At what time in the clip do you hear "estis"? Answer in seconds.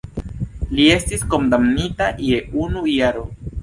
0.93-1.23